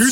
[0.00, 0.06] 今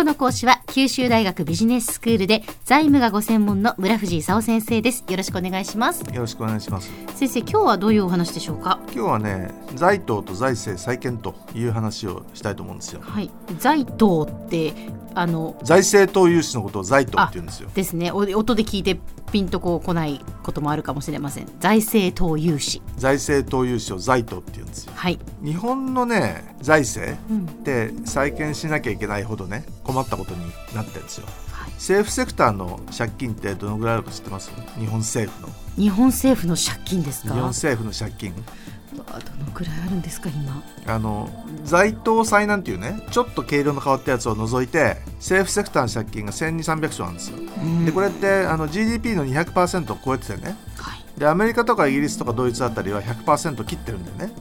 [0.00, 5.04] 日の講師は九州大学ビジネススクールで財務がご専門の村藤勲先生です。
[5.08, 6.00] よろしくお願いします。
[6.12, 6.90] よろしくお願いします。
[7.14, 8.80] 先生今日はどういうお話でしょうか？
[8.86, 13.00] 今日はね財党と財政再建という話をしたいと思うんですよ。
[13.04, 13.30] はい。
[13.60, 14.74] 財党って
[15.14, 17.70] あの財政党融資のことを財党って言うんですよ。
[17.74, 18.10] ですね。
[18.12, 18.98] お音で聞いて
[19.32, 21.48] ピンとこう来ないこともあるかもしれません。
[21.60, 22.82] 財政党融資。
[22.96, 24.92] 財政党融資を財党って言うんですよ。
[24.94, 25.18] はい。
[25.42, 27.46] 日本のね財政うん。
[27.46, 30.40] って再建しなきゃいけないほどね困ったことに
[30.74, 31.26] なってるんですよ。
[31.50, 31.72] はい。
[31.72, 40.62] 政府セクターの借金ってどのぐらいあるか知ってます日本政府の日本政府の借金です日か本政府の借金あどのくらいあるんですか今？
[40.86, 41.30] あの
[41.64, 47.38] 財党債なんていうねちょっと軽量の変わったやつを除いて政府セクターの借金が1200300兆あるんですよ。
[47.86, 51.04] でこれってあの GDP の200%を超えててねはい。
[51.18, 54.32] でアメリカとかイギリスとかドイツあたりは100%切ってるんでね。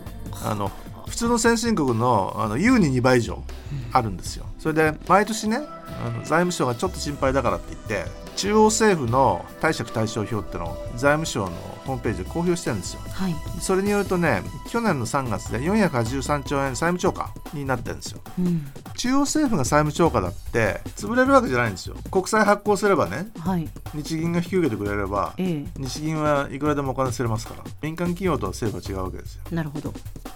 [0.43, 0.71] あの
[1.07, 3.43] 普通の先進国のあの優に2倍以上
[3.91, 4.45] あるんですよ。
[4.59, 11.51] それで毎年ねあの財務省がちょっと心配だからって言って中央政府の貸借対照表ってのを財務省の
[11.85, 13.01] ホームページで公表してるんですよ。
[13.11, 13.35] はい。
[13.59, 18.21] それによるとね去年の3月で483兆円債務超過になってるんですよ。
[18.39, 18.65] うん。
[18.95, 21.95] 中央政府が債務超過だって潰れるわけじゃないんですよ。
[22.11, 23.67] 国債発行すればねはい。
[23.93, 29.41] 日銀が引き受けてくれればえ日銀はいくらでもお金すれますから民間企業と政府は違うわけですよ。
[29.51, 29.91] えなるほど。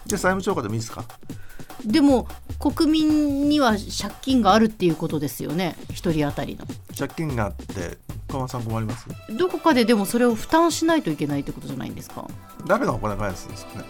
[0.05, 1.05] じゃあ債務超過でもいいですか？
[1.85, 2.27] でも
[2.71, 5.75] 国民には借金があるっていうことですよね。
[5.89, 6.65] 一人当たりの。
[6.97, 7.97] 借金があって
[8.29, 9.05] 小間さん困ります？
[9.31, 12.25] どこかででもそれを負担しないといけないってことじゃないんですか？
[12.65, 13.85] 誰がお金返すんですかね？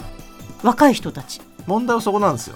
[0.64, 1.40] 若い人たち。
[1.68, 2.56] 問題はそこなんですよ。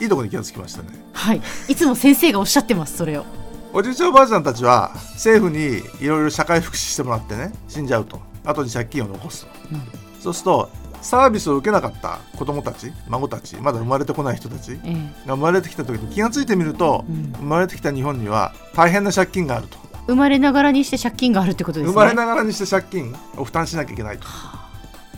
[0.00, 0.88] いいとこに気がつきましたね。
[1.12, 1.42] はい。
[1.68, 3.26] いつも先生がおっしゃってますそれを。
[3.74, 8.22] おじいちゃんおばあちゃんたちは政府にいろいろ社会福祉してもらってね死んじゃうと。
[8.44, 9.82] 後に借金を残すと、うん。
[10.18, 14.94] そうするとサービスを受けなかった子供たち孫たちまだ生まれてこない人たちええ。
[15.26, 17.32] が生まれてきた時に気がついてみると、うん。
[17.32, 19.78] 生まれてきた日本には大変な借金があると。
[20.06, 21.92] 生まれながらにして借金があるってことですね。
[21.92, 24.26] 生まれながらにして借金を負担しなきゃいけないと。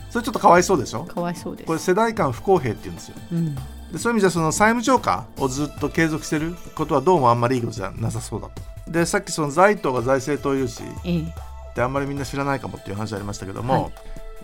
[0.09, 1.05] それちょっとかわいそうでしょ？
[1.05, 1.67] かわいそうです。
[1.67, 3.15] これ世代間不公平って言うんですよ。
[3.31, 3.55] うん。
[3.55, 3.61] で
[3.97, 8.49] そういう意味じゃその債務超過をずっと継続してることはどうもあんまりいいことじゃなさそうだ
[8.85, 8.91] と。
[8.91, 11.33] でさっきその財党が財政党融資っええ。
[11.73, 13.91] てあんまりみんな知らないかもっていう話ありましたけども、はい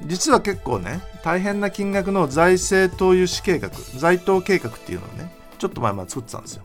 [0.05, 6.63] 実は結構ね大変な金額の財政党融資計画財党計画っていうのをねちょっと前まで作ってたんですよ。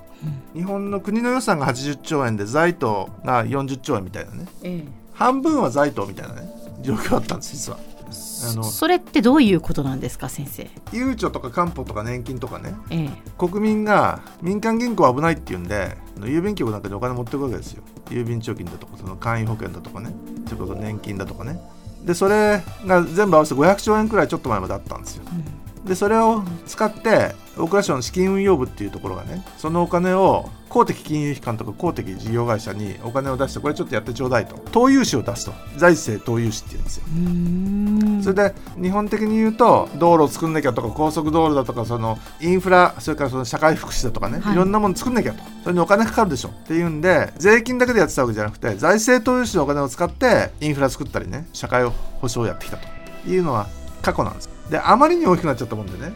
[0.55, 4.47] 日本の国の予算が80兆円で財党が40兆円みたいなね。
[4.63, 4.85] え
[5.15, 6.49] 半分は財党みたいなね
[6.83, 7.79] 状況だったんです実は。
[8.45, 10.69] あのえそれってどういうことなんですか先生。
[10.93, 13.11] ゆうちょとか官報とか年金とかねええ。
[13.39, 17.83] 国民が民間銀行は危ないっていうんで郵便局なんかにお金持ってくわけですよ。
[18.11, 20.13] 郵便貯金だとかその簡易保険だとかね
[20.47, 21.59] それこそ年金だとかね
[22.05, 25.25] でそれが全部合わせて500兆円くらいちょっと前まであったんですよ。
[25.85, 34.57] でそれを使って大蔵省の資金運用部っていうところがねそのお金を公的金融機関とか公的事業会社にお金を出してこれちょっとやってちょうだいと。
[34.71, 35.53] 投融資を出すと。
[35.77, 38.33] 財政投融資っていうんですよ。
[38.33, 44.55] それで日本的に言うと道路を作んなきゃとか高速道路だとかそのインフラそれからその社会福祉だとかね、はい。
[44.55, 45.43] い、ろんなもの作んなきゃと。
[45.63, 46.49] それにお金かかるでしょ。
[46.49, 52.89] っていうんで税金だけでやってたわけじゃなくて財政投融資のお金を使ってインフラ作ったりね社会保障をやってきたと。
[53.29, 53.69] いうのは
[54.01, 56.13] 過去なんですであまりに大きくなっちゃったもんでね。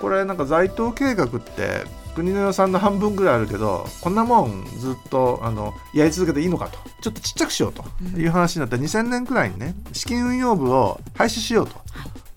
[0.00, 1.84] これなんか財党計画って
[2.16, 6.78] 国の予算の半分ぐらいあるけどこんなもんずっとあのやり続けていいのかと。
[7.00, 7.84] ちょっとちっちゃくしようと
[8.18, 11.76] いう話になって2000年くらいにね資金運用部を廃止しようと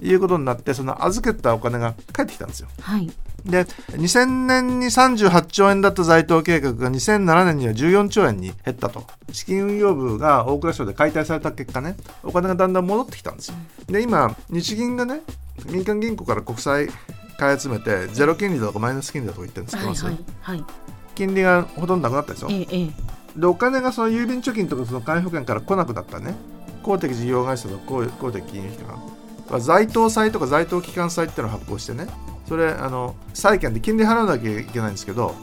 [0.03, 2.67] いうことになってその預けたお金が返ってきたんですよ。
[2.81, 3.09] はい
[3.45, 9.03] で2000年に38兆円だった財党計画が2007年には14兆円に減ったと。
[9.31, 13.55] 資金運用部が大蔵省で解体された結果ねお金がだんだん戻ってきたんですよ。
[13.87, 15.21] で今日銀がね
[15.67, 16.89] 民間銀行から国債
[17.37, 20.65] 買い集めてゼロ金利だとかマイナス金利だとか言ってるんですけど、はいはいはい。
[21.13, 22.47] 金利がほとんどなくなったでしょ。
[22.49, 23.39] ええええ。
[23.39, 26.35] でお金がその郵便貯金とかその簡易保険から来なくなったね。
[26.81, 29.01] 公的事業会社とか公公的金融機関
[29.49, 32.07] は財党債とか財党機関債っていうのを発行してね
[32.47, 35.35] それあの債券で金利払わなきゃいけないんですけど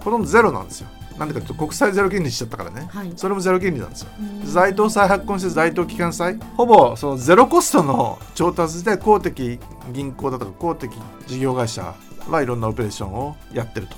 [0.00, 0.88] ほとんどゼロなんですよ。
[1.18, 3.12] なんでかというと国債ゼロ金利にしちゃったからね、はい。
[3.16, 4.08] それもゼロ金利なんですよ。
[4.44, 9.58] 財党債発行して財党機関債ほぼそのゼロコストの調達で公的
[9.92, 10.92] 銀行だとか公的
[11.26, 11.94] 事業会社
[12.28, 13.96] はいろんなオペレーションをやってると。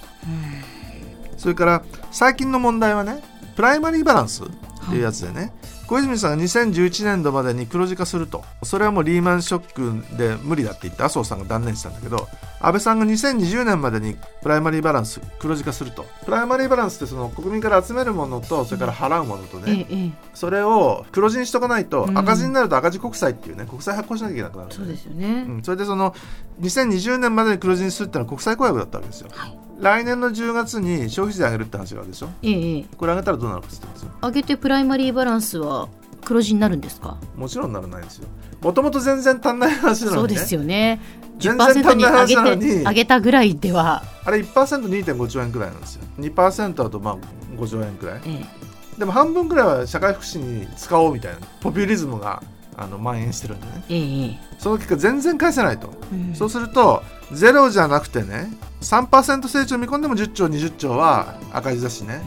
[1.36, 3.22] それから最近の問題はね
[3.54, 4.46] プライマリーバランスっ
[4.88, 5.52] ていうやつでね、
[5.86, 8.42] 小泉さんが2011年度までに黒字化すると。
[8.62, 12.26] それはもうリーマンショックで無理だって言って麻生さんが断念したんだけど
[12.62, 16.04] 安倍さんが2020年までにプライマリーバランス黒字化すると。
[16.24, 20.10] プライマリーバランスってその国民から集めるものとそれから払うものとね、ええええ。
[20.34, 22.18] それを黒字にしとかないとうん。
[22.18, 25.46] 赤字になると赤字国債っていうね国債発行しなきゃいけなくなるそうですよね。
[25.48, 26.14] うん、それでその
[26.60, 29.58] 2020年までに黒字にするってのは国際公約だったわけですよ、はい。
[29.80, 32.28] 来年の10月に消費税上げるって話があるでしょ。
[32.42, 32.84] ええええ。
[32.96, 34.10] これ上げたらどうなるかって言ってますよ。
[34.22, 35.88] 上げてプライマリーバランスは
[36.30, 37.16] 黒字になるんですか？
[37.34, 38.28] もちろんならないですよ。
[38.62, 40.22] もともと全然足んない話なのにね。
[40.22, 41.00] そうですよね。
[41.40, 42.56] 全然足10%んないに。
[42.56, 46.02] 上げて上げたぐらいでは、あれ 1%2.5 兆円くらいなんですよ。
[46.20, 47.16] 2%だとまあ
[47.60, 48.20] 5兆円くらい。
[48.26, 48.44] え
[48.96, 49.00] え。
[49.00, 52.40] でも半分くらいは社会福祉に使おうみたいなポピュリズムが
[52.76, 53.84] あの蔓延してるんでね。
[53.88, 55.92] えええその結果全然返せないと。
[56.12, 56.34] えうん。
[56.36, 62.22] そうするとゼロじゃなくてね3%成長見込んでも10兆20兆は赤字だしね。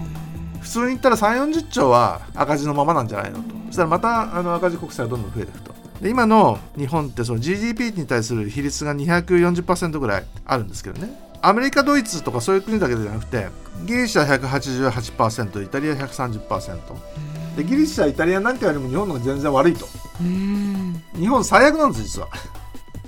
[0.60, 3.44] 普通に言ったら3 4 0兆は赤字のままなんじゃないのと。
[3.50, 5.74] そしたらまたあの赤字国債がどんどん増えていくと。
[6.02, 11.20] で今の日本ってその GDP に対する比率が240%ぐらいあるんですけどね。
[11.42, 13.48] アメリカドイツとかそういう国だけじゃなくて
[13.86, 19.86] ギリシャ188%イタリア130%でギリシャイタリアなんかよりも日本の方が全然悪いと。
[20.22, 21.04] うん。
[21.16, 22.30] 日本最悪なんです実は。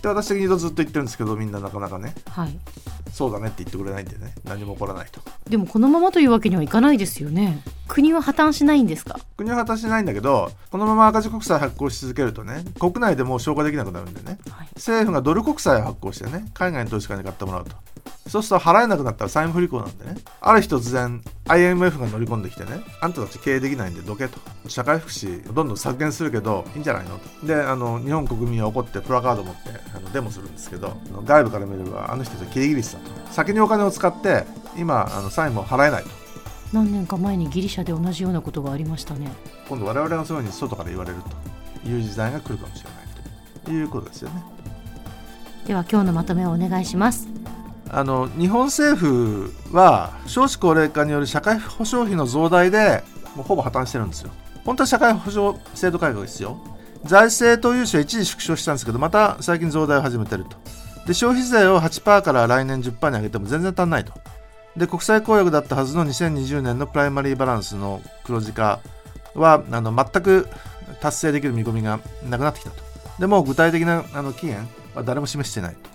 [0.01, 2.13] で私的にずっと言ってるんですけどみんななかなかね。
[2.29, 2.59] はい。
[3.15, 7.63] そうだねって言ってくれないんでね何も起こらないとでもこのままというわけにはいかないですよね。
[7.87, 9.17] 国は破綻しないんですか？
[9.37, 14.67] 国は果たしてないんだけどこのまま赤字国債発行し続けるとね国内でもう消化できなくなるんでねはい。
[14.75, 17.75] 政府がドル国債を発行してね海外の投資家に買ってもらうと
[18.27, 20.15] そうすると払えなくなったら債務不履行なんでね。
[20.41, 22.81] ある日突然 IMF が乗り込んできてね。
[22.99, 24.39] あんたたち経営できないんでどけと。
[24.67, 27.47] 社会福祉どんどん削減するけどいいんじゃないのと。
[27.47, 34.43] であの日本国民は怒ってプラカード持ってあのデモするんですけど外部から見ればあの人たちキリギリスだと先にお金を使って
[34.77, 36.09] 今あの債務を払えないと。
[36.73, 39.31] 何年か前にギリシャで同じようなことがありましたね。
[39.69, 41.55] 今度我々がそういうふうに外から言われると。
[41.89, 42.99] いう時代が来るかもしれない
[43.63, 43.71] と。
[43.71, 44.43] いうことですよね。
[45.65, 47.27] では今日のまとめをお願いします。
[47.95, 53.01] あの日本政府は少子高齢化による社会保障費の増大で
[53.37, 54.31] もうほぼ破綻してるんですよ。
[54.65, 56.57] 本当は社会保障制度改革ですよ。
[57.05, 60.57] 財政投融資は一時縮小したんですけどまた最近増大を始めてると。
[61.07, 64.11] で消費税を8%から来年10%に上げても全然足んないと。
[64.75, 68.81] で国際公約だったはずの2020年のプライマリーバランスの黒字化
[69.35, 70.49] はあの全く
[70.99, 72.83] 達成できる見込みがなくなってきたと。
[73.19, 75.94] でも具体的なあの期限は誰も示していないと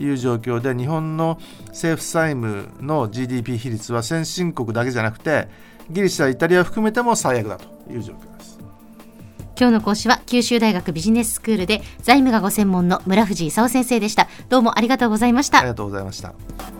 [0.00, 1.38] いう状況で日本の
[1.68, 5.48] 政府債務の GDP 比率は先進国だけじゃなくて
[5.90, 8.58] ギリシャ、イタリアを含めても最悪だという状況です。
[9.58, 14.26] 今日の講師は九州大学ビジネススクールで財務がご専門の村藤勲先生でした。
[14.48, 15.58] どうもありがとうございました。
[15.58, 16.79] ありがとうございました。